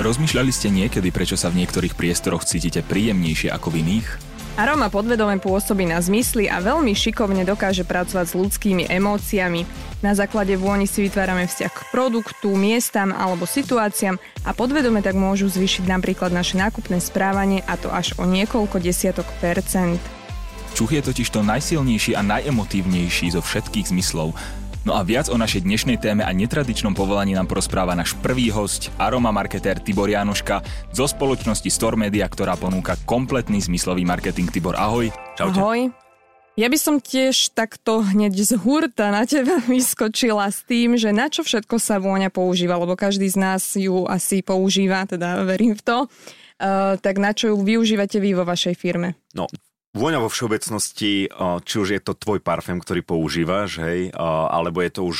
[0.00, 4.08] Rozmýšľali ste niekedy, prečo sa v niektorých priestoroch cítite príjemnejšie ako v iných?
[4.52, 9.64] Aroma podvedome pôsobí na zmysly a veľmi šikovne dokáže pracovať s ľudskými emóciami.
[10.04, 15.48] Na základe vôni si vytvárame vzťah k produktu, miestam alebo situáciám a podvedome tak môžu
[15.48, 19.96] zvýšiť napríklad naše nákupné správanie a to až o niekoľko desiatok percent.
[20.76, 24.36] Čuch je totiž to najsilnejší a najemotívnejší zo všetkých zmyslov.
[24.82, 28.90] No a viac o našej dnešnej téme a netradičnom povolaní nám porozpráva náš prvý host,
[28.98, 30.58] aroma marketér Tibor Janoška
[30.90, 34.50] zo spoločnosti Store Media, ktorá ponúka kompletný zmyslový marketing.
[34.50, 35.06] Tibor, ahoj.
[35.38, 35.54] Čaute.
[35.54, 35.80] Ahoj.
[36.58, 41.30] Ja by som tiež takto hneď z hurta na teba vyskočila s tým, že na
[41.30, 45.82] čo všetko sa vôňa používa, lebo každý z nás ju asi používa, teda verím v
[45.86, 45.98] to.
[46.58, 49.14] Uh, tak na čo ju využívate vy vo vašej firme?
[49.30, 49.46] No,
[49.92, 51.28] Vôňa vo všeobecnosti,
[51.68, 55.18] či už je to tvoj parfém, ktorý používaš, hej, alebo je to už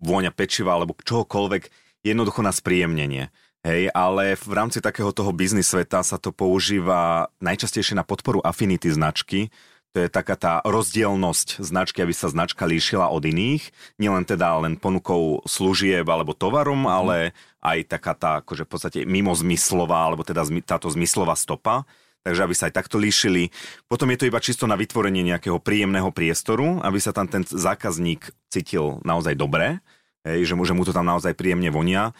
[0.00, 1.68] vôňa pečiva, alebo čohokoľvek,
[2.00, 3.28] jednoducho na spríjemnenie.
[3.60, 8.88] Hej, ale v rámci takého toho biznis sveta sa to používa najčastejšie na podporu affinity
[8.88, 9.52] značky.
[9.92, 13.68] To je taká tá rozdielnosť značky, aby sa značka líšila od iných.
[14.00, 20.08] Nielen teda len ponukou služieb alebo tovarom, ale aj taká tá akože v podstate mimozmyslová,
[20.08, 21.84] alebo teda táto zmyslová stopa
[22.20, 23.48] takže aby sa aj takto líšili.
[23.88, 28.28] Potom je to iba čisto na vytvorenie nejakého príjemného priestoru, aby sa tam ten zákazník
[28.52, 29.80] cítil naozaj dobre,
[30.24, 32.12] hej, že, mu, že mu to tam naozaj príjemne vonia.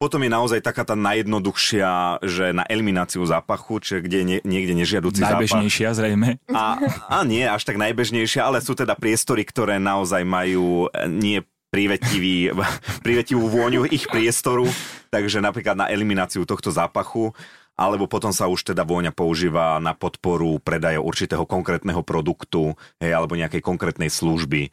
[0.00, 5.20] Potom je naozaj taká tá najjednoduchšia, že na elimináciu zápachu, čiže kde nie, niekde nežiaducí
[5.20, 5.44] zápach.
[5.44, 6.40] Najbežnejšia zrejme.
[6.48, 11.44] A, a nie až tak najbežnejšia, ale sú teda priestory, ktoré naozaj majú eh, nie
[11.68, 12.48] privetivý,
[13.06, 14.64] privetivú vôňu ich priestoru,
[15.12, 17.36] takže napríklad na elimináciu tohto zápachu
[17.80, 23.40] alebo potom sa už teda vôňa používa na podporu predaja určitého konkrétneho produktu, hej, alebo
[23.40, 24.68] nejakej konkrétnej služby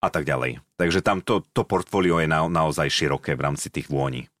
[0.00, 0.64] a tak ďalej.
[0.80, 4.32] Takže tam to, to portfólio je na, naozaj široké v rámci tých vôni.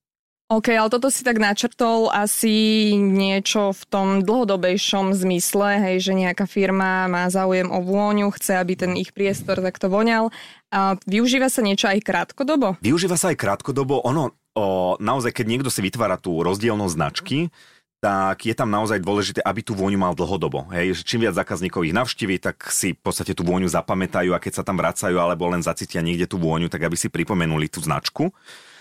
[0.48, 6.48] OK, ale toto si tak načrtol asi niečo v tom dlhodobejšom zmysle, hej, že nejaká
[6.48, 10.32] firma má záujem o vôňu, chce, aby ten ich priestor takto voňal.
[10.72, 12.80] A využíva sa niečo aj krátkodobo?
[12.80, 14.00] Využíva sa aj krátkodobo.
[14.08, 17.52] Ono, o, naozaj, keď niekto si vytvára tú rozdielnosť značky,
[17.98, 20.70] tak je tam naozaj dôležité, aby tú vôňu mal dlhodobo.
[20.70, 24.62] Hej, čím viac zákazníkov ich navštíví, tak si v podstate tú vôňu zapamätajú a keď
[24.62, 28.30] sa tam vracajú alebo len zacítia niekde tú vôňu, tak aby si pripomenuli tú značku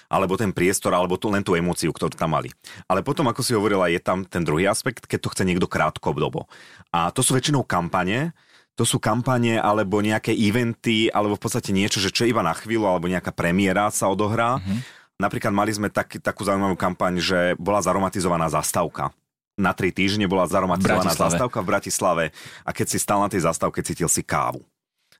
[0.07, 2.47] alebo ten priestor, alebo tu len tú emóciu, ktorú tam mali.
[2.87, 6.47] Ale potom, ako si hovorila, je tam ten druhý aspekt, keď to chce niekto krátkodobo.
[6.95, 8.31] A to sú väčšinou kampane,
[8.79, 12.87] to sú kampane alebo nejaké eventy, alebo v podstate niečo, že čo iba na chvíľu,
[12.87, 14.63] alebo nejaká premiéra sa odohrá.
[14.63, 19.09] Mm-hmm Napríklad mali sme tak, takú zaujímavú kampaň, že bola zaromatizovaná zastávka
[19.57, 22.25] na tri týždne bola zaromatizovaná zastávka v Bratislave
[22.61, 24.61] a keď si stal na tej zastávke, cítil si kávu.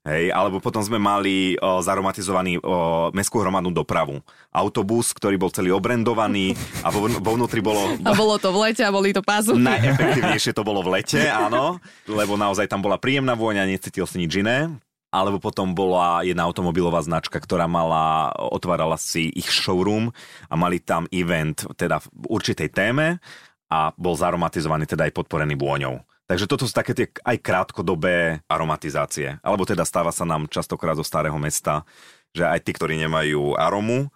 [0.08, 4.24] Hej, alebo potom sme mali o, zaromatizovaný o, mestskú hromadnú dopravu.
[4.56, 8.00] Autobus, ktorý bol celý obrendovaný a vo, vo vnútri bolo...
[8.08, 9.60] A bolo to v lete a boli to pázu.
[9.60, 14.32] Najefektívnejšie to bolo v lete, áno, lebo naozaj tam bola príjemná vôňa, necítil si nič
[14.40, 14.72] iné
[15.08, 20.12] alebo potom bola jedna automobilová značka, ktorá mala, otvárala si ich showroom
[20.52, 23.24] a mali tam event teda v určitej téme
[23.72, 26.04] a bol zaromatizovaný, teda aj podporený vôňou.
[26.28, 29.40] Takže toto sú také tie aj krátkodobé aromatizácie.
[29.40, 31.88] Alebo teda stáva sa nám častokrát zo starého mesta,
[32.36, 34.12] že aj tí, ktorí nemajú aromu,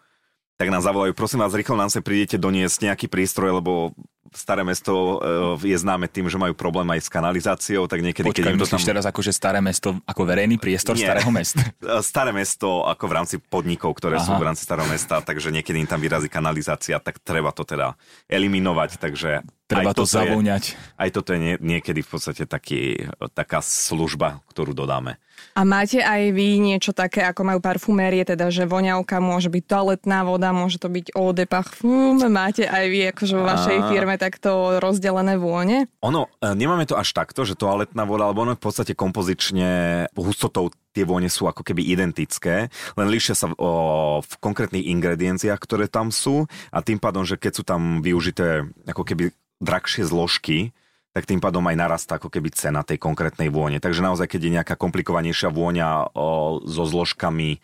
[0.59, 3.95] tak nás zavolajú, prosím vás, rýchlo nám sa prídete doniesť nejaký prístroj, lebo
[4.31, 5.19] staré mesto
[5.59, 8.25] e, je známe tým, že majú problém aj s kanalizáciou, tak niekedy...
[8.31, 8.91] Počkaj, keď myslíš tam...
[8.95, 11.11] teraz že staré mesto ako verejný priestor Nie.
[11.11, 11.61] starého mesta?
[12.11, 14.25] Staré mesto ako v rámci podnikov, ktoré Aha.
[14.25, 17.93] sú v rámci starého mesta, takže niekedy im tam vyrazí kanalizácia, tak treba to teda
[18.31, 19.43] eliminovať, takže...
[19.71, 20.63] Treba to zavúňať.
[20.71, 25.15] Je, aj toto je nie, niekedy v podstate taký, taká služba, ktorú dodáme.
[25.51, 30.23] A máte aj vy niečo také, ako majú parfumérie, teda že voňavka môže byť toaletná
[30.23, 34.79] voda, môže to byť eau de parfum, máte aj vy akože vo vašej firme takto
[34.79, 35.91] rozdelené vône?
[36.05, 40.71] Ono, e, nemáme to až takto, že toaletná voda, alebo ono v podstate kompozične hustotou
[40.91, 42.67] tie vône sú ako keby identické,
[42.99, 47.51] len líšia sa o, v konkrétnych ingredienciách, ktoré tam sú a tým pádom, že keď
[47.55, 49.31] sú tam využité ako keby
[49.63, 50.75] drahšie zložky,
[51.11, 53.83] tak tým pádom aj narastá ako keby cena tej konkrétnej vône.
[53.83, 57.59] Takže naozaj, keď je nejaká komplikovanejšia vôňa o, so zložkami,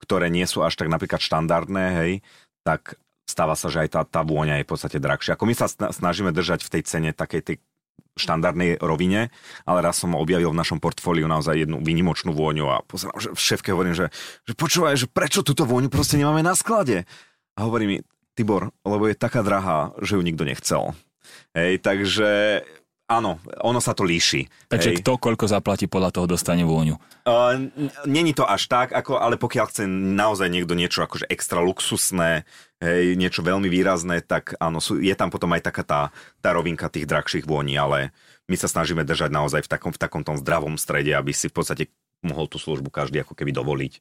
[0.00, 2.12] ktoré nie sú až tak napríklad štandardné, hej,
[2.64, 5.38] tak stáva sa, že aj tá, tá vôňa je v podstate drahšia.
[5.38, 7.56] Ako my sa snažíme držať v tej cene takej tej
[8.18, 9.32] štandardnej rovine,
[9.64, 13.40] ale raz som objavil v našom portfóliu naozaj jednu výnimočnú vôňu a pozerám, že v
[13.40, 14.06] šéfke hovorím, že,
[14.44, 17.08] že počúvaj, že prečo túto vôňu proste nemáme na sklade?
[17.56, 17.96] A hovorí mi,
[18.34, 20.96] Tibor, lebo je taká drahá, že ju nikto nechcel.
[21.52, 22.62] Hej, takže
[23.10, 24.46] áno, ono sa to líši.
[24.70, 24.96] Takže hej.
[25.02, 26.94] kto koľko zaplatí, podľa toho dostane vôňu.
[27.26, 27.66] Uh,
[28.06, 32.46] Není to až tak, ako, ale pokiaľ chce naozaj niekto niečo akože extra luxusné,
[32.78, 36.00] hej, niečo veľmi výrazné, tak áno, sú, je tam potom aj taká tá,
[36.38, 38.14] tá rovinka tých drahších vôní, ale
[38.46, 41.54] my sa snažíme držať naozaj v takom, v takom tom zdravom strede, aby si v
[41.58, 41.84] podstate
[42.22, 43.92] mohol tú službu každý ako keby dovoliť.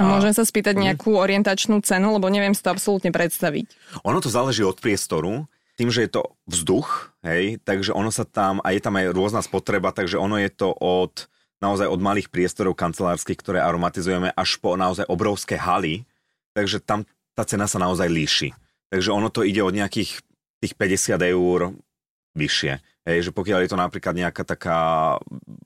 [0.00, 3.68] A môžem sa spýtať nejakú orientačnú cenu, lebo neviem si to absolútne predstaviť.
[4.08, 5.44] Ono to záleží od priestoru,
[5.80, 9.40] tým, že je to vzduch, hej, takže ono sa tam, a je tam aj rôzna
[9.40, 11.24] spotreba, takže ono je to od
[11.64, 16.04] naozaj od malých priestorov kancelárskych, ktoré aromatizujeme, až po naozaj obrovské haly,
[16.52, 18.52] takže tam tá cena sa naozaj líši.
[18.92, 20.20] Takže ono to ide od nejakých
[20.60, 21.72] tých 50 eur
[22.36, 22.72] vyššie.
[23.08, 25.16] Hej, že pokiaľ je to napríklad nejaká taká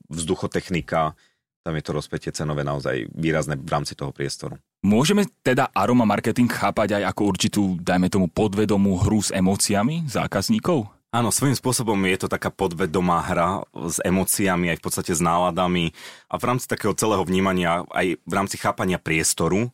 [0.07, 1.19] vzduchotechnika,
[1.65, 4.61] tam je to rozpätie cenové naozaj výrazné v rámci toho priestoru.
[4.85, 10.85] Môžeme teda aroma marketing chápať aj ako určitú, dajme tomu, podvedomú hru s emóciami zákazníkov?
[11.09, 15.89] Áno, svojím spôsobom je to taká podvedomá hra s emóciami, aj v podstate s náladami
[16.29, 19.73] a v rámci takého celého vnímania, aj v rámci chápania priestoru,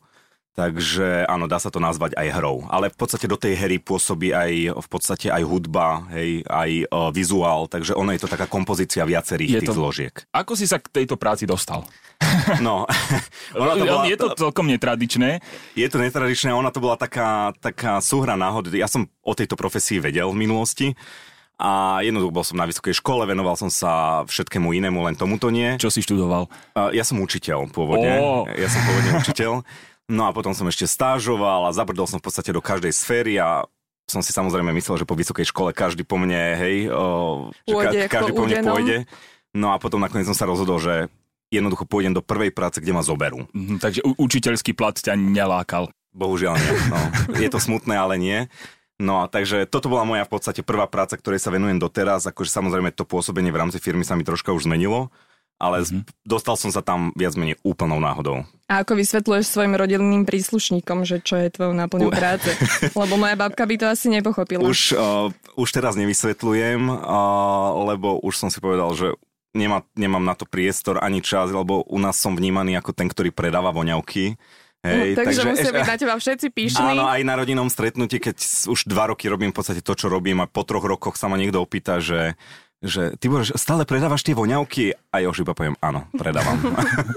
[0.52, 2.68] Takže áno, dá sa to nazvať aj hrou.
[2.68, 7.08] Ale v podstate do tej hry pôsobí aj v podstate aj hudba, hej, aj uh,
[7.08, 9.78] vizuál, takže ono je to taká kompozícia viacerých je tých to...
[9.80, 10.14] zložiek.
[10.28, 11.88] Ako si sa k tejto práci dostal?
[12.62, 12.86] No,
[13.58, 15.42] ono to bola, je to celkom netradičné.
[15.74, 18.78] Je to netradičné, ona to bola taká, taká súhra náhody.
[18.78, 20.88] Ja som o tejto profesii vedel v minulosti.
[21.62, 25.78] A jednoducho bol som na vysokej škole, venoval som sa všetkému inému, len tomuto nie.
[25.78, 26.50] Čo si študoval?
[26.90, 28.18] Ja som učiteľ pôvodne.
[28.18, 28.42] Oh.
[28.50, 29.52] Ja som pôvodne učiteľ.
[30.12, 33.64] No a potom som ešte stážoval a zabrdol som v podstate do každej sféry a
[34.04, 37.98] som si samozrejme myslel, že po vysokej škole každý po mne, hej, o, že pôjde,
[38.04, 38.96] ka- každý po mne pôjde.
[39.56, 41.08] No a potom nakoniec som sa rozhodol, že
[41.48, 43.48] jednoducho pôjdem do prvej práce, kde ma zoberú.
[43.56, 45.88] Mm, takže u- učiteľský plat ťa nelákal.
[46.12, 46.72] Bohužiaľ nie.
[46.92, 47.00] No.
[47.40, 48.52] Je to smutné, ale nie.
[49.00, 52.28] No a takže toto bola moja v podstate prvá práca, ktorej sa venujem doteraz.
[52.28, 55.08] Akože samozrejme to pôsobenie v rámci firmy sa mi troška už zmenilo
[55.62, 56.26] ale mm-hmm.
[56.26, 58.42] dostal som sa tam viac menej úplnou náhodou.
[58.66, 62.50] A ako vysvetľuješ svojim rodinným príslušníkom, že čo je tvojou náplňou práce?
[62.98, 64.66] Lebo moja babka by to asi nepochopila.
[64.66, 69.14] Už, uh, už teraz nevysvetľujem, uh, lebo už som si povedal, že
[69.52, 73.30] nemá, nemám na to priestor ani čas, lebo u nás som vnímaný ako ten, ktorý
[73.30, 74.40] predáva voňavky.
[74.82, 76.82] Hej, no, takže, takže musia byť na teba všetci píšni.
[76.82, 78.34] Áno, aj na rodinnom stretnutí, keď
[78.66, 81.38] už dva roky robím v podstate to, čo robím a po troch rokoch sa ma
[81.38, 82.34] niekto opýta, že
[82.82, 84.98] že ty budeš, stále predávaš tie voňavky?
[85.14, 86.58] A ja už iba poviem, áno, predávam.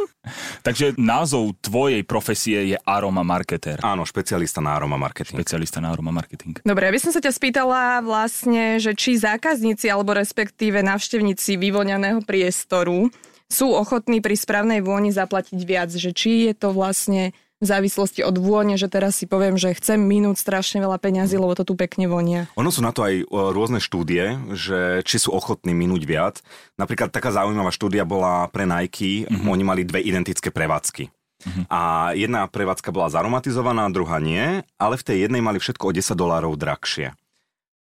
[0.66, 3.82] Takže názov tvojej profesie je aroma marketer.
[3.82, 5.38] Áno, špecialista na aroma marketing.
[5.42, 6.62] Špecialista na aroma marketing.
[6.62, 13.10] Dobre, aby som sa ťa spýtala vlastne, že či zákazníci alebo respektíve navštevníci vyvoňaného priestoru
[13.46, 17.34] sú ochotní pri správnej vôni zaplatiť viac, že či je to vlastne
[17.66, 21.58] v závislosti od vône, že teraz si poviem, že chcem minúť strašne veľa peňazí, lebo
[21.58, 22.46] to tu pekne vonia.
[22.54, 26.36] Ono sú na to aj rôzne štúdie, že či sú ochotní minúť viac.
[26.78, 29.50] Napríklad taká zaujímavá štúdia bola pre Nike, mm-hmm.
[29.50, 31.10] oni mali dve identické prevádzky.
[31.10, 31.66] Mm-hmm.
[31.74, 36.14] A jedna prevádzka bola zaromatizovaná, druhá nie, ale v tej jednej mali všetko o 10
[36.14, 37.18] dolárov drahšie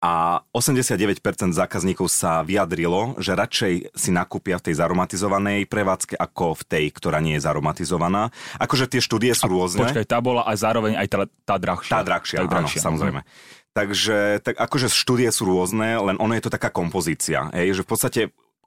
[0.02, 1.22] a 89%
[1.54, 7.22] zákazníkov sa vyjadrilo, že radšej si nakúpia v tej zaromatizovanej prevádzke ako v tej, ktorá
[7.22, 8.34] nie je zaromatizovaná.
[8.58, 9.86] Akože tie štúdie sú a rôzne.
[9.86, 11.94] Počkaj, tá bola aj zároveň aj tá, tá drahšia.
[11.94, 13.22] Tá drahšia, tá drahšia áno, samozrejme.
[13.72, 17.54] Takže tak akože štúdie sú rôzne, len ono je to taká kompozícia.
[17.54, 18.22] Hej, že v podstate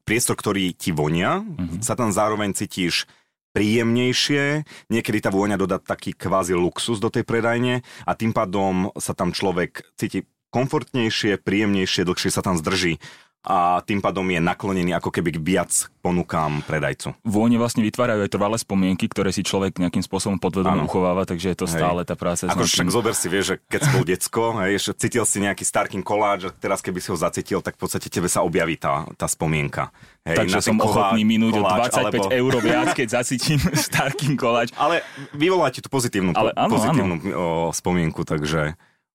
[0.06, 1.82] priestor, ktorý ti vonia, uh-huh.
[1.82, 3.10] sa tam zároveň cítiš
[3.54, 9.14] príjemnejšie, niekedy tá vôňa dodá taký kvázi luxus do tej predajne a tým pádom sa
[9.14, 13.02] tam človek cíti komfortnejšie, príjemnejšie, dlhšie sa tam zdrží
[13.44, 17.12] a tým pádom je naklonený ako keby k viac ponukám predajcu.
[17.28, 21.58] Vône vlastne vytvárajú aj trvalé spomienky, ktoré si človek nejakým spôsobom podvedome uchováva, takže je
[21.61, 21.76] to hej.
[21.76, 22.49] stále tá práca.
[22.49, 26.00] Ako však zober si, vieš, že keď si bol decko, hej, cítil si nejaký starkin
[26.00, 29.28] koláč a teraz keby si ho zacítil, tak v podstate tebe sa objaví tá, tá
[29.28, 29.92] spomienka.
[30.25, 32.25] Hej, takže som koláč, ochotný minúť o 25 alebo...
[32.32, 34.73] eur viac, keď zacítim starkin koláč.
[34.80, 35.04] Ale
[35.37, 37.76] vyvolá ti tú pozitívnu, Ale, áno, pozitívnu áno.
[37.76, 38.73] Spomienku, takže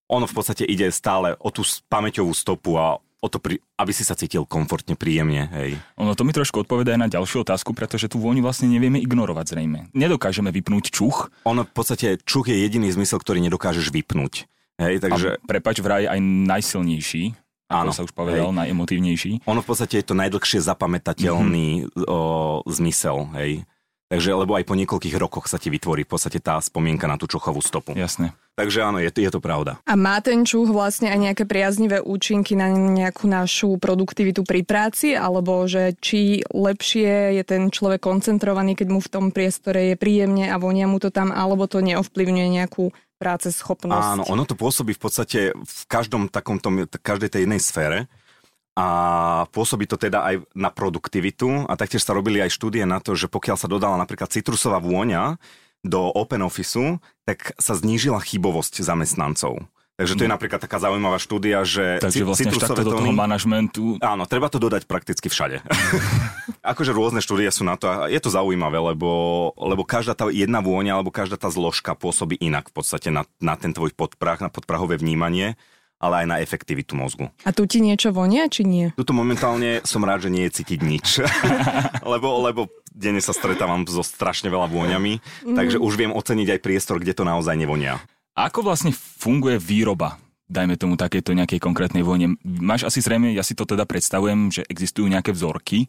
[0.10, 3.38] ono v podstate ide stále o tú pamäťovú stopu a o to,
[3.76, 5.52] aby si sa cítil komfortne, príjemne.
[5.52, 5.76] Hej.
[6.00, 9.46] Ono to mi trošku odpoveda aj na ďalšiu otázku, pretože tú vôňu vlastne nevieme ignorovať
[9.56, 9.80] zrejme.
[9.92, 11.28] Nedokážeme vypnúť čuch.
[11.44, 14.48] Ono v podstate čuch je jediný zmysel, ktorý nedokážeš vypnúť.
[14.80, 15.36] Hej, takže...
[15.36, 17.36] A prepač vraj aj najsilnejší.
[17.70, 18.58] Áno, sa už povedal, hej.
[18.66, 19.46] najemotívnejší.
[19.46, 22.08] Ono v podstate je to najdlhšie zapamätateľný mm-hmm.
[22.10, 22.20] o,
[22.66, 23.30] zmysel.
[23.38, 23.68] Hej.
[24.10, 27.30] Takže, lebo aj po niekoľkých rokoch sa ti vytvorí v podstate tá spomienka na tú
[27.30, 27.94] čuchovú stopu.
[27.94, 28.34] Jasné.
[28.58, 29.78] Takže áno, je, je to pravda.
[29.86, 35.14] A má ten čuch vlastne aj nejaké priaznivé účinky na nejakú našu produktivitu pri práci,
[35.14, 40.50] alebo že či lepšie je ten človek koncentrovaný, keď mu v tom priestore je príjemne
[40.50, 42.90] a vonia mu to tam, alebo to neovplyvňuje nejakú
[43.22, 44.10] práce schopnosť.
[44.20, 47.98] Áno, ono to pôsobí v podstate v každom takomto, každej tej jednej sfére.
[48.80, 48.86] A
[49.52, 53.28] pôsobí to teda aj na produktivitu a taktiež sa robili aj štúdie na to, že
[53.28, 55.36] pokiaľ sa dodala napríklad citrusová vôňa
[55.84, 59.68] do Open Officeu, tak sa znížila chybovosť zamestnancov.
[60.00, 60.36] Takže to je mhm.
[60.40, 64.00] napríklad taká zaujímavá štúdia, že Takže vlastne citrusové do toho manažmentu...
[64.00, 65.60] Áno, treba to dodať prakticky všade.
[66.72, 70.64] akože rôzne štúdie sú na to a je to zaujímavé, lebo, lebo každá tá jedna
[70.64, 74.48] vôňa alebo každá tá zložka pôsobí inak v podstate na, na ten tvoj podprah, na
[74.48, 75.60] podprahové vnímanie
[76.00, 77.28] ale aj na efektivitu mozgu.
[77.44, 78.96] A tu ti niečo vonia, či nie?
[78.96, 81.08] Tuto momentálne som rád, že nie je cítiť nič.
[82.16, 85.56] lebo, lebo denne sa stretávam so strašne veľa vôňami, mm.
[85.60, 88.00] takže už viem oceniť aj priestor, kde to naozaj nevonia.
[88.34, 90.18] A ako vlastne funguje výroba
[90.50, 92.34] dajme tomu takéto nejakej konkrétnej vojne.
[92.42, 95.86] Máš asi zrejme, ja si to teda predstavujem, že existujú nejaké vzorky,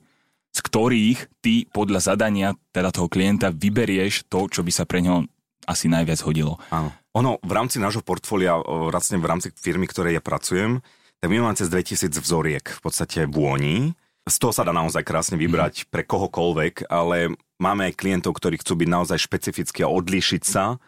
[0.53, 5.25] z ktorých ty podľa zadania teda toho klienta vyberieš to, čo by sa pre ňo
[5.65, 6.61] asi najviac hodilo.
[6.69, 6.93] Áno.
[7.19, 10.79] Ono v rámci nášho portfólia, vlastne v rámci firmy, ktorej ja pracujem,
[11.19, 13.99] tak my máme cez 2000 vzoriek v podstate vôni.
[14.31, 15.87] Z toho sa dá naozaj krásne vybrať mm.
[15.91, 20.79] pre kohokoľvek, ale máme aj klientov, ktorí chcú byť naozaj špecificky a odlíšiť sa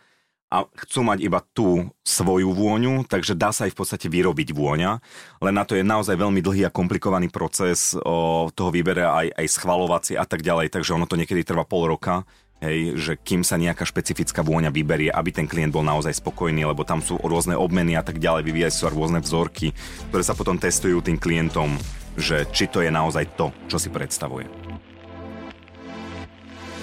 [0.52, 5.00] a chcú mať iba tú svoju vôňu, takže dá sa aj v podstate vyrobiť vôňa,
[5.40, 9.46] len na to je naozaj veľmi dlhý a komplikovaný proces o, toho výbere aj, aj
[9.48, 12.28] schvalovací a tak ďalej, takže ono to niekedy trvá pol roka
[12.62, 16.86] hej, že kým sa nejaká špecifická vôňa vyberie, aby ten klient bol naozaj spokojný, lebo
[16.86, 19.74] tam sú rôzne obmeny a tak ďalej, vyvíjajú sa rôzne vzorky,
[20.08, 21.74] ktoré sa potom testujú tým klientom,
[22.14, 24.46] že či to je naozaj to, čo si predstavuje.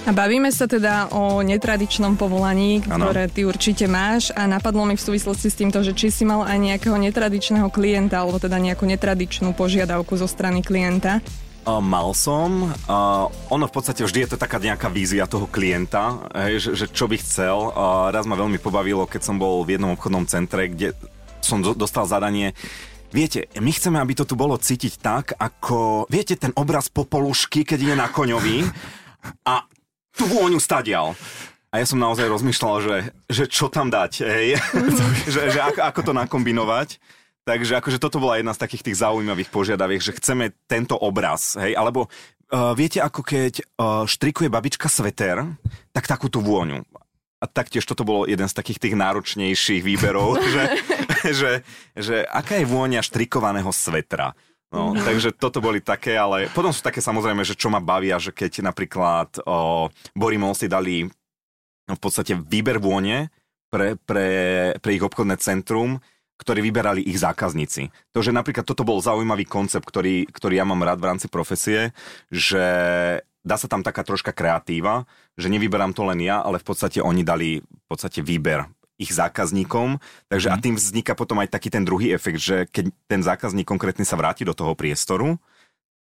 [0.08, 3.34] A bavíme sa teda o netradičnom povolaní, ktoré ano.
[3.36, 6.58] ty určite máš a napadlo mi v súvislosti s týmto, že či si mal aj
[6.58, 11.22] nejakého netradičného klienta alebo teda nejakú netradičnú požiadavku zo strany klienta.
[11.78, 12.74] Mal som.
[12.90, 16.86] Uh, ono v podstate vždy je to taká nejaká vízia toho klienta, hej, že, že
[16.90, 17.70] čo by chcel.
[17.70, 20.98] Uh, raz ma veľmi pobavilo, keď som bol v jednom obchodnom centre, kde
[21.46, 22.58] som do, dostal zadanie
[23.10, 27.80] Viete, my chceme, aby to tu bolo cítiť tak, ako, viete, ten obraz popolušky, keď
[27.82, 28.70] je na koňovi
[29.50, 29.66] a
[30.14, 31.18] tú vôňu stadial.
[31.74, 34.62] A ja som naozaj rozmýšľal, že, že čo tam dať, hej?
[35.34, 37.02] že, že ako, ako to nakombinovať.
[37.50, 41.74] Takže akože toto bola jedna z takých tých zaujímavých požiadaviek, že chceme tento obraz, hej,
[41.74, 45.58] alebo uh, viete, ako keď uh, štrikuje babička sveter,
[45.90, 46.86] tak takúto vôňu.
[47.42, 50.64] A taktiež toto bolo jeden z takých tých náročnejších výberov, že,
[51.26, 51.52] že,
[51.98, 54.38] že aká je vôňa štrikovaného svetra.
[54.70, 58.22] No, no, takže toto boli také, ale potom sú také samozrejme, že čo ma bavia,
[58.22, 61.10] že keď napríklad o, Borimol si dali
[61.90, 63.34] no, v podstate výber vône
[63.74, 64.30] pre, pre,
[64.78, 65.98] pre ich obchodné centrum,
[66.40, 67.92] ktorí vyberali ich zákazníci.
[68.16, 71.92] To, že napríklad toto bol zaujímavý koncept, ktorý, ktorý ja mám rád v rámci profesie,
[72.32, 72.64] že
[73.44, 75.04] dá sa tam taká troška kreatíva,
[75.36, 79.96] že nevyberám to len ja, ale v podstate oni dali v podstate výber ich zákazníkom,
[80.28, 80.54] takže mm.
[80.54, 80.64] a mhm.
[80.64, 84.44] tým vzniká potom aj taký ten druhý efekt, že keď ten zákazník konkrétne sa vráti
[84.44, 85.40] do toho priestoru,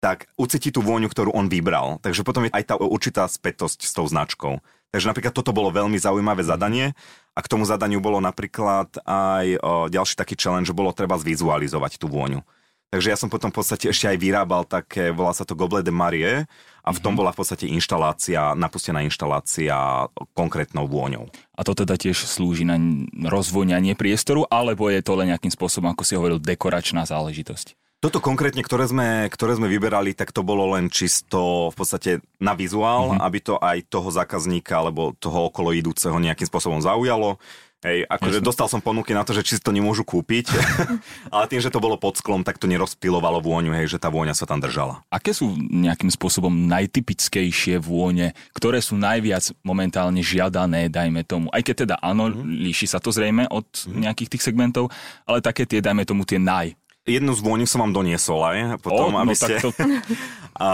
[0.00, 2.00] tak ucíti tú vôňu, ktorú on vybral.
[2.04, 4.60] Takže potom je aj tá určitá spätosť s tou značkou.
[4.92, 6.96] Takže napríklad toto bolo veľmi zaujímavé zadanie
[7.36, 12.00] a k tomu zadaniu bolo napríklad aj o, ďalší taký challenge, že bolo treba zvizualizovať
[12.00, 12.40] tú vôňu.
[12.88, 15.92] Takže ja som potom v podstate ešte aj vyrábal také, volá sa to Goblet de
[15.92, 16.48] Marie
[16.80, 17.18] a v tom mm-hmm.
[17.18, 21.28] bola v podstate inštalácia, napustená inštalácia konkrétnou vôňou.
[21.58, 22.78] A to teda tiež slúži na
[23.26, 27.74] rozvoňanie priestoru, alebo je to len nejakým spôsobom, ako si hovoril, dekoračná záležitosť?
[28.06, 32.54] Toto konkrétne, ktoré sme, ktoré sme vyberali, tak to bolo len čisto v podstate na
[32.54, 33.26] vizuál, mm-hmm.
[33.26, 37.42] aby to aj toho zákazníka alebo toho okolo idúceho nejakým spôsobom zaujalo.
[37.82, 40.54] Hej, akože dostal som ponuky na to, že či to nemôžu kúpiť,
[41.34, 44.38] ale tým, že to bolo pod sklom, tak to nerozpilovalo vôňu, hej, že tá vôňa
[44.38, 45.02] sa tam držala.
[45.10, 51.50] Aké sú nejakým spôsobom najtypickejšie vône, ktoré sú najviac momentálne žiadané, dajme tomu?
[51.50, 52.70] Aj keď teda áno, mm-hmm.
[52.70, 53.98] líši sa to zrejme od mm-hmm.
[53.98, 54.94] nejakých tých segmentov,
[55.26, 59.14] ale také tie, dajme tomu, tie naj Jednu z vôňu som vám doniesol aj, potom,
[59.14, 59.62] o, aby no ste...
[59.62, 59.70] To...
[60.58, 60.68] a,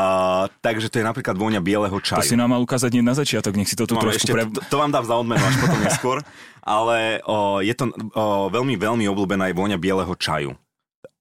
[0.65, 2.25] takže to je napríklad vôňa bieleho čaju.
[2.25, 4.33] To si nám mal ukázať nie na začiatok, nech si to tu no, trošku ešte,
[4.33, 4.49] pre...
[4.49, 6.19] To, to vám dám za odmenu až potom neskôr.
[6.65, 10.57] Ale o, je to o, veľmi, veľmi obľúbená aj vôňa bieleho čaju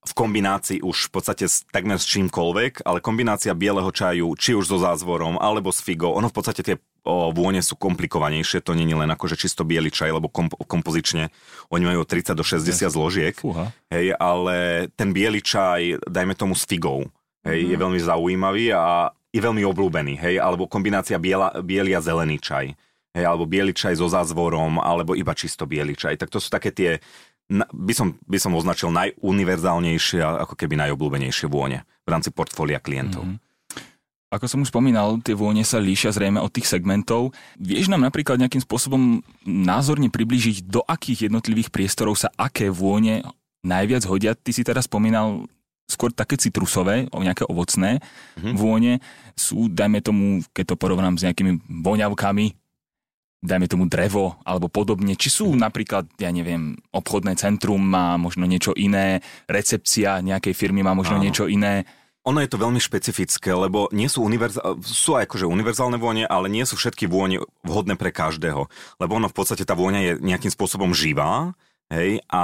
[0.02, 4.66] v kombinácii už v podstate s, takmer s čímkoľvek, ale kombinácia bieleho čaju, či už
[4.66, 8.86] so zázvorom, alebo s figou, ono v podstate tie o, vône sú komplikovanejšie, to nie
[8.86, 11.34] je len akože čisto biely čaj, lebo komp- kompozične
[11.74, 13.74] oni majú 30 do 60 zložiek, Fúha.
[13.90, 17.10] hej, ale ten biely čaj, dajme tomu s figou,
[17.46, 17.70] hej, mm.
[17.74, 22.76] je veľmi zaujímavý a je veľmi obľúbený, hej, alebo kombinácia biela, biely a zelený čaj,
[23.18, 26.70] hej, alebo biely čaj so zázvorom, alebo iba čisto biely čaj, tak to sú také
[26.70, 27.02] tie
[27.52, 33.28] by som, by som označil najuniverzálnejšie a ako keby najobľúbenejšie vône v rámci portfólia klientov.
[33.28, 33.51] Mm-hmm.
[34.32, 37.36] Ako som už spomínal, tie vône sa líšia zrejme od tých segmentov.
[37.60, 43.28] Vieš nám napríklad nejakým spôsobom názorne približiť, do akých jednotlivých priestorov sa aké vône
[43.68, 44.32] najviac hodia?
[44.32, 45.52] Ty si teraz spomínal
[45.92, 48.56] skôr také citrusové, nejaké ovocné mm-hmm.
[48.56, 49.04] vône.
[49.36, 52.56] Sú, dajme tomu, keď to porovnám s nejakými voňavkami,
[53.42, 55.18] dajme tomu drevo alebo podobne.
[55.20, 59.20] Či sú napríklad, ja neviem, obchodné centrum má možno niečo iné,
[59.52, 61.26] recepcia nejakej firmy má možno Áno.
[61.28, 61.84] niečo iné.
[62.22, 66.62] Ono je to veľmi špecifické, lebo nie sú, univerzál, sú akože univerzálne vône, ale nie
[66.70, 68.70] sú všetky vône vhodné pre každého.
[69.02, 71.58] Lebo ono v podstate tá vôňa je nejakým spôsobom živá,
[71.90, 72.44] hej, a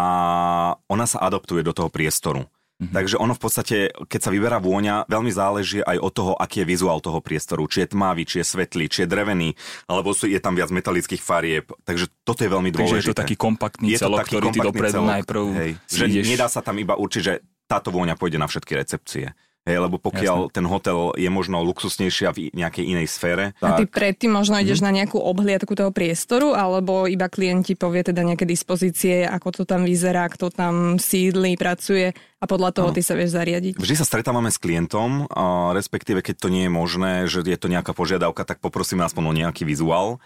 [0.89, 2.49] ona sa adaptuje do toho priestoru.
[2.77, 2.93] Mm-hmm.
[2.93, 6.69] Takže ono v podstate, keď sa vyberá vôňa, veľmi záleží aj od toho, aký je
[6.69, 7.65] vizuál toho priestoru.
[7.65, 9.57] Či je tmavý, či je svetlý, či je drevený,
[9.89, 11.73] alebo sú, je tam viac metalických farieb.
[11.89, 13.01] Takže toto je veľmi dôležité.
[13.01, 16.05] Takže je to taký kompaktný je celok, taký ktorý ty dopredu celok, najprv hej, že
[16.05, 19.33] nedá sa tam iba určiť, že táto vôňa pôjde na všetky recepcie.
[19.67, 20.55] Hej, lebo pokiaľ Jasne.
[20.55, 23.51] ten hotel je možno luxusnejšia v nejakej inej sfére.
[23.59, 24.87] A ty predtým možno ideš hmm.
[24.87, 29.83] na nejakú obhliadku toho priestoru, alebo iba klienti povie teda nejaké dispozície, ako to tam
[29.83, 32.95] vyzerá, kto tam sídli, pracuje a podľa toho ano.
[32.95, 33.75] ty sa vieš zariadiť.
[33.75, 37.67] Vždy sa stretávame s klientom, a respektíve keď to nie je možné, že je to
[37.67, 40.23] nejaká požiadavka, tak poprosíme aspoň o nejaký vizuál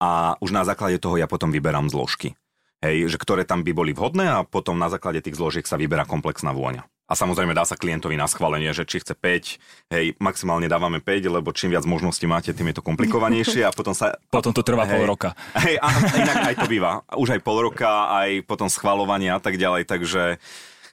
[0.00, 2.40] a už na základe toho ja potom vyberám zložky.
[2.78, 6.06] Hej, že ktoré tam by boli vhodné a potom na základe tých zložiek sa vyberá
[6.06, 6.86] komplexná vôňa.
[7.08, 11.40] A samozrejme dá sa klientovi na schválenie, že či chce 5, hej, maximálne dávame 5,
[11.40, 14.20] lebo čím viac možností máte, tým je to komplikovanejšie a potom sa...
[14.28, 15.32] Potom to trvá hej, pol roka.
[15.56, 15.88] Hej, a
[16.20, 17.00] inak aj to býva.
[17.16, 20.36] Už aj pol roka, aj potom schvalovanie a tak ďalej, takže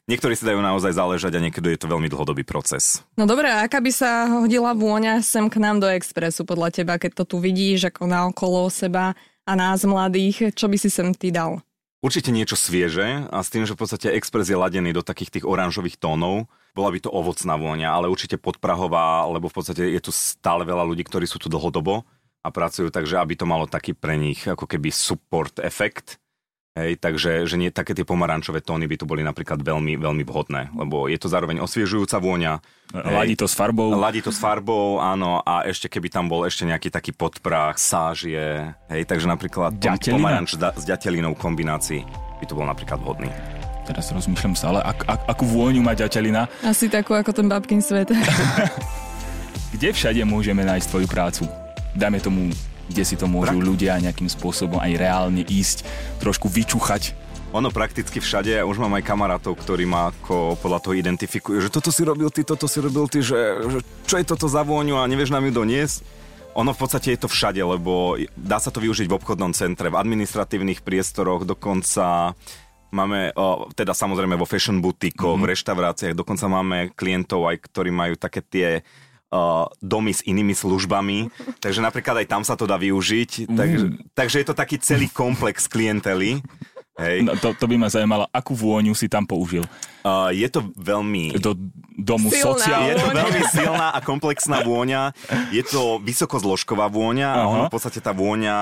[0.08, 3.04] niektorí si dajú naozaj záležať a niekedy je to veľmi dlhodobý proces.
[3.20, 7.28] No dobré, aká by sa hodila vôňa sem k nám do Expressu podľa teba, keď
[7.28, 11.30] to tu vidíš ako na okolo seba a nás mladých, čo by si sem ty
[11.30, 11.60] dal?
[12.06, 15.46] Určite niečo svieže a s tým, že v podstate Express je ladený do takých tých
[15.50, 16.46] oranžových tónov,
[16.78, 20.86] bola by to ovocná vôňa, ale určite podprahová, lebo v podstate je tu stále veľa
[20.86, 22.06] ľudí, ktorí sú tu dlhodobo
[22.46, 26.22] a pracujú, takže aby to malo taký pre nich ako keby support efekt,
[26.76, 30.76] Hej, takže že nie, také tie pomarančové tóny by tu boli napríklad veľmi, veľmi vhodné,
[30.76, 32.60] lebo je to zároveň osviežujúca vôňa.
[32.92, 33.96] Ladí to s farbou.
[33.96, 38.76] Ladí to s farbou, áno, a ešte keby tam bol ešte nejaký taký podprach, sážie,
[38.92, 42.04] hej, takže napríklad pomaranč s ďatelinou kombinácii
[42.44, 43.32] by to bol napríklad vhodný.
[43.88, 46.52] Teraz rozmýšľam sa, ale ak, ak, akú vôňu má ďatelina?
[46.60, 48.12] Asi takú ako ten babkin svet.
[49.80, 51.44] Kde všade môžeme nájsť tvoju prácu?
[51.96, 52.52] Dajme tomu
[52.90, 55.86] kde si to môžu Prak- ľudia nejakým spôsobom aj reálne ísť,
[56.22, 57.16] trošku vyčúchať.
[57.56, 61.72] Ono prakticky všade, ja už mám aj kamarátov, ktorí ma ako podľa toho identifikujú, že
[61.72, 63.40] toto si robil ty, toto si robil ty, že,
[63.72, 66.04] že čo je toto za vôňu a nevieš nám ju doniesť.
[66.56, 70.00] Ono v podstate je to všade, lebo dá sa to využiť v obchodnom centre, v
[70.00, 72.36] administratívnych priestoroch, dokonca
[72.96, 75.48] máme, o, teda samozrejme vo fashion butikoch, mm-hmm.
[75.48, 78.68] v reštauráciách, dokonca máme klientov aj, ktorí majú také tie
[79.36, 81.28] uh, domy s inými službami,
[81.64, 83.52] takže napríklad aj tam sa to dá využiť.
[83.52, 83.58] Mm.
[83.60, 86.40] Takže, takže je to taký celý komplex klientely.
[86.96, 87.28] Hej.
[87.28, 89.68] No, to, to by ma zaujímalo, akú vôňu si tam použil?
[90.08, 91.36] Uh, je to veľmi...
[91.44, 91.60] Do
[91.96, 92.82] domu silná sociál.
[92.92, 95.16] Je to veľmi silná a komplexná vôňa.
[95.52, 97.30] Je to vysokozložková vôňa.
[97.32, 97.52] Uh-huh.
[97.56, 98.58] Ono v podstate tá vôňa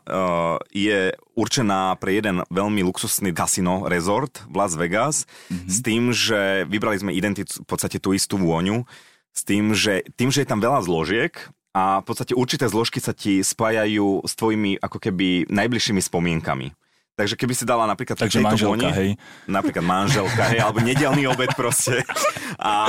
[0.00, 5.68] uh, je určená pre jeden veľmi luxusný kasino resort v Las Vegas uh-huh.
[5.68, 8.88] s tým, že vybrali sme identitu, v podstate tú istú vôňu
[9.40, 11.32] s tým, že, tým, že je tam veľa zložiek
[11.72, 16.76] a v podstate určité zložky sa ti spájajú s tvojimi ako keby najbližšími spomienkami.
[17.16, 19.10] Takže keby si dala napríklad Takže manželka, voni, hej.
[19.44, 22.00] napríklad manželka, hej, alebo nedelný obed proste.
[22.56, 22.88] A...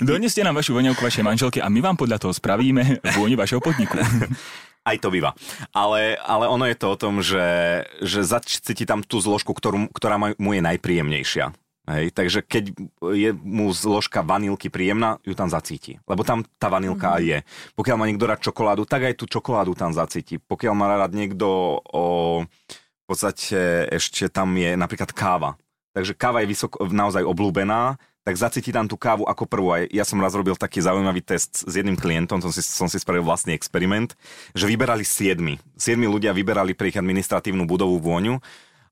[0.00, 4.00] Doneste nám vašu voňovku vašej manželky a my vám podľa toho spravíme vôni vašeho podniku.
[4.88, 5.36] Aj to býva.
[5.76, 10.16] Ale, ale ono je to o tom, že, že zacíti tam tú zložku, ktorú, ktorá
[10.16, 11.52] mu je najpríjemnejšia.
[11.90, 12.70] Hej, takže keď
[13.02, 15.98] je mu zložka vanilky príjemná, ju tam zacíti.
[16.06, 17.26] Lebo tam tá vanilka mm-hmm.
[17.26, 17.38] je.
[17.74, 20.38] Pokiaľ má niekto rád čokoládu, tak aj tú čokoládu tam zacíti.
[20.38, 22.04] Pokiaľ má rád niekto o,
[22.46, 25.58] v podstate ešte tam je napríklad káva.
[25.90, 29.74] Takže káva je vysoko, naozaj oblúbená, tak zacíti tam tú kávu ako prvú.
[29.74, 33.02] Aj ja som raz robil taký zaujímavý test s jedným klientom, som si, som si
[33.02, 34.14] spravil vlastný experiment,
[34.54, 35.58] že vyberali siedmi.
[35.74, 38.38] Siedmi ľudia vyberali pre ich administratívnu budovu vôňu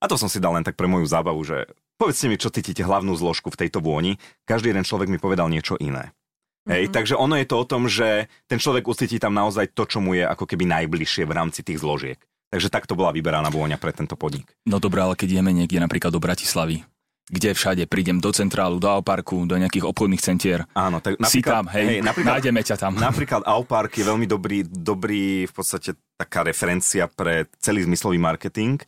[0.03, 2.87] a to som si dal len tak pre moju zábavu, že Povedzte mi, čo cítite
[2.87, 4.23] hlavnú zložku v tejto vôni.
[4.47, 6.15] Každý jeden človek mi povedal niečo iné.
[6.15, 6.71] Mm-hmm.
[6.71, 9.99] Hej, takže ono je to o tom, že ten človek ucíti tam naozaj to, čo
[9.99, 12.23] mu je ako keby najbližšie v rámci tých zložiek.
[12.55, 14.47] Takže takto bola vyberaná vôňa pre tento podnik.
[14.63, 16.87] No dobré, ale keď ideme niekde napríklad do Bratislavy,
[17.29, 20.65] kde všade prídem do centrálu, do Auparku, do nejakých obchodných centier.
[20.73, 22.93] Áno, tak napríklad, si tam, hej, hej napríklad, nájdeme ťa tam.
[22.97, 28.81] Napríklad Aupark je veľmi dobrý, dobrý v podstate taká referencia pre celý zmyslový marketing,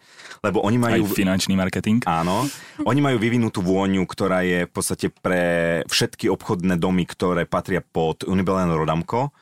[0.43, 1.05] lebo oni majú...
[1.07, 2.03] Aj finančný marketing.
[2.09, 2.49] Áno,
[2.83, 5.43] oni majú vyvinutú vôňu, ktorá je v podstate pre
[5.87, 9.37] všetky obchodné domy, ktoré patria pod Unibelen Rodamco.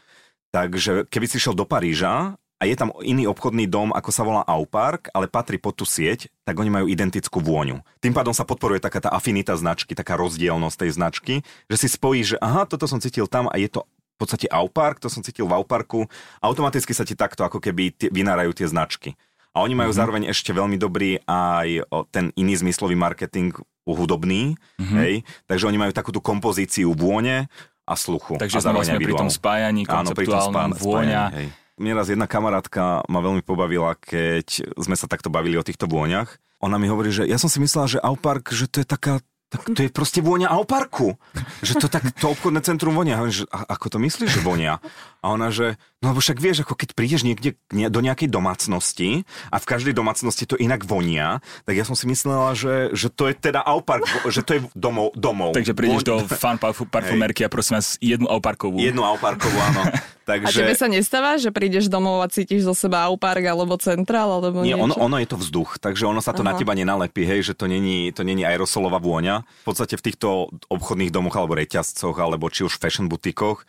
[0.49, 4.43] Takže keby si šiel do Paríža a je tam iný obchodný dom, ako sa volá
[4.43, 7.79] Aupark, ale patrí pod tú sieť, tak oni majú identickú vôňu.
[8.03, 11.35] Tým pádom sa podporuje taká tá afinita značky, taká rozdielnosť tej značky,
[11.71, 14.99] že si spojí, že aha, toto som cítil tam a je to v podstate Aupark,
[14.99, 16.11] to som cítil v Auparku,
[16.43, 19.15] automaticky sa ti takto ako keby t- vynárajú tie značky.
[19.55, 20.03] A oni majú mm-hmm.
[20.03, 23.55] zároveň ešte veľmi dobrý aj ten iný zmyslový marketing
[23.87, 24.99] hudobný, mm-hmm.
[24.99, 27.47] hej, takže oni majú takú tú kompozíciu vône
[27.87, 28.43] a sluchu.
[28.43, 31.23] Takže sme vlastne pri tom spájaní konceptuálnom vôňa.
[31.31, 35.65] Spájaní, hej mne raz jedna kamarátka ma veľmi pobavila, keď sme sa takto bavili o
[35.65, 36.39] týchto vôňach.
[36.59, 39.65] Ona mi hovorí, že ja som si myslela, že Aupark, že to je taká tak
[39.65, 41.17] to je proste vôňa Auparku.
[41.65, 43.17] Že to tak, to obchodné centrum vonia.
[43.33, 44.77] Že, a, ako to myslíš, že vonia?
[45.25, 49.59] A ona, že no lebo však vieš, ako keď prídeš niekde do nejakej domácnosti a
[49.59, 53.35] v každej domácnosti to inak vonia, tak ja som si myslela, že, že to je
[53.35, 55.11] teda Aupark, že to je domov.
[55.19, 55.59] domov.
[55.59, 56.09] Takže prídeš Von...
[56.09, 58.79] do fan parfumerky a prosím vás jednu Auparkovú.
[58.79, 59.83] Jednu Auparkovú, áno.
[60.29, 60.61] Takže...
[60.61, 64.61] A tebe sa nestáva, že prídeš domov a cítiš zo seba Aupark alebo Centrál alebo
[64.61, 66.53] Nie, ono, ono je to vzduch, takže ono sa to Aha.
[66.53, 69.49] na teba nenalepí, hej, že to není, to není aerosolová vôňa.
[69.65, 73.65] V podstate v týchto obchodných domoch alebo reťazcoch alebo či už fashion butikoch,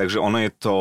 [0.00, 0.74] takže ono je to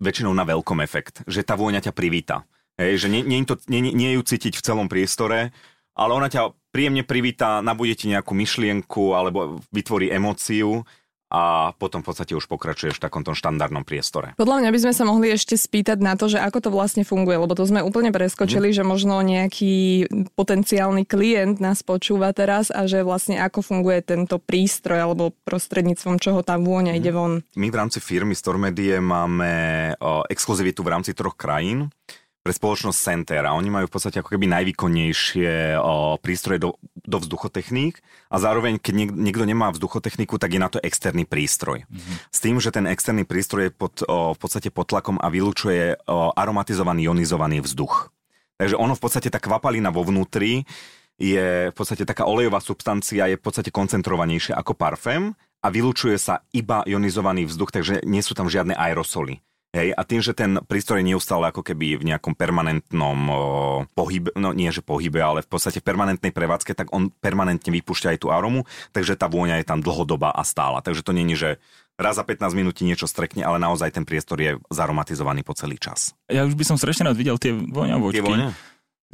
[0.00, 2.48] väčšinou na veľkom efekt, že tá vôňa ťa privíta.
[2.80, 5.52] Hej, že nie, nie, to, nie, nie ju cítiť v celom priestore,
[5.92, 10.88] ale ona ťa príjemne privíta, nabudete ti nejakú myšlienku alebo vytvorí emóciu
[11.32, 14.36] a potom v podstate už pokračuješ v takomto štandardnom priestore.
[14.36, 17.40] Podľa mňa by sme sa mohli ešte spýtať na to, že ako to vlastne funguje,
[17.40, 18.76] lebo to sme úplne preskočili, mm.
[18.76, 25.00] že možno nejaký potenciálny klient nás počúva teraz a že vlastne ako funguje tento prístroj
[25.00, 26.98] alebo prostredníctvom čoho tá vôňa mm.
[27.00, 27.40] ide von.
[27.56, 31.88] My v rámci firmy Stormedie máme o, exkluzivitu v rámci troch krajín
[32.42, 36.74] pre spoločnosť Center a oni majú v podstate ako keby najvýkonnejšie o, prístroje do,
[37.06, 38.02] do vzduchotechník
[38.34, 41.86] a zároveň, keď niek, niekto nemá vzduchotechniku, tak je na to externý prístroj.
[41.86, 42.16] Mm-hmm.
[42.34, 46.02] S tým, že ten externý prístroj je pod, o, v podstate pod tlakom a vylučuje
[46.10, 48.10] o, aromatizovaný ionizovaný vzduch.
[48.58, 50.66] Takže ono v podstate tá kvapalina vo vnútri
[51.22, 55.30] je v podstate taká olejová substancia, je v podstate koncentrovanejšia ako parfém
[55.62, 59.38] a vylučuje sa iba ionizovaný vzduch, takže nie sú tam žiadne aerosoly.
[59.72, 63.36] Hej, a tým, že ten prístroj je neustále ako keby v nejakom permanentnom o,
[63.96, 68.12] pohybe, no nie že pohybe, ale v podstate v permanentnej prevádzke, tak on permanentne vypúšťa
[68.12, 70.84] aj tú aromu, takže tá vôňa je tam dlhodobá a stála.
[70.84, 71.56] Takže to není, že
[71.96, 75.80] raz za 15 minút ti niečo strekne, ale naozaj ten priestor je zaromatizovaný po celý
[75.80, 76.12] čas.
[76.28, 78.20] Ja už by som strašne rád videl tie voňavočky.
[78.20, 78.52] Tie voňa?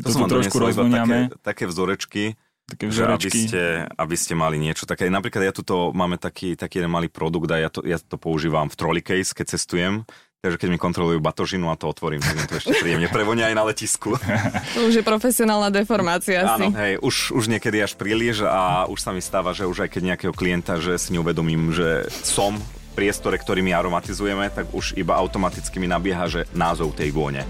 [0.02, 1.38] To, to som trošku rozvoňame.
[1.38, 2.34] Také, také vzorečky.
[2.68, 3.62] Také že aby ste,
[3.96, 5.08] aby ste mali niečo také.
[5.08, 8.68] Napríklad ja tuto máme taký, taký jeden malý produkt a ja to, ja to používam
[8.68, 10.04] v trolley case, keď cestujem
[10.38, 13.66] Takže keď mi kontrolujú batožinu a to otvorím, tak to ešte príjemne prevonia aj na
[13.66, 14.14] letisku.
[14.78, 19.10] To už je profesionálna deformácia Áno, hej, už, už niekedy až príliš a už sa
[19.10, 22.62] mi stáva, že už aj keď nejakého klienta, že si neuvedomím, že som v
[22.94, 27.42] priestore, ktorý my aromatizujeme, tak už iba automaticky mi nabieha, že názov tej vône.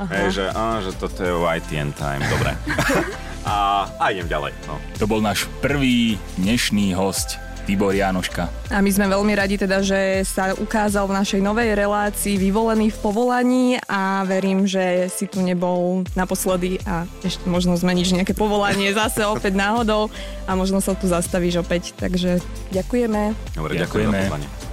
[0.00, 2.56] Hej, že, á, že toto je YTN time, dobre.
[3.44, 4.56] a, a idem ďalej.
[4.64, 4.80] No.
[4.96, 7.36] To bol náš prvý dnešný host
[7.70, 8.50] Tibor Janoška.
[8.74, 12.98] A my sme veľmi radi teda, že sa ukázal v našej novej relácii vyvolený v
[12.98, 19.22] povolaní a verím, že si tu nebol naposledy a ešte možno zmeníš nejaké povolanie zase
[19.22, 20.10] opäť náhodou
[20.50, 21.94] a možno sa tu zastavíš opäť.
[21.94, 22.42] Takže
[22.74, 23.38] ďakujeme.
[23.54, 24.18] Dobre, ďakujeme.
[24.18, 24.69] ďakujeme.